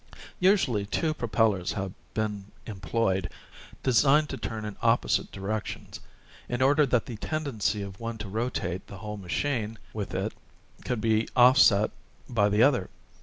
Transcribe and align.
Usually, 0.39 0.87
two 0.87 1.13
propellers 1.13 1.73
have 1.73 1.91
been 2.15 2.45
employed, 2.65 3.29
designed 3.83 4.29
to 4.29 4.37
turn 4.37 4.65
in 4.65 4.75
opposite 4.81 5.31
direc 5.31 5.67
tions, 5.67 5.99
in 6.49 6.59
order 6.63 6.87
that 6.87 7.05
the 7.05 7.17
tendency 7.17 7.83
of 7.83 7.99
one 7.99 8.17
to 8.17 8.27
rotate 8.27 8.87
the 8.87 8.97
whole 8.97 9.17
machine 9.17 9.77
with 9.93 10.15
it 10.15 10.33
could 10.85 11.01
be 11.01 11.27
offset 11.35 11.91
by 12.27 12.49
the 12.49 12.63
other. 12.63 12.89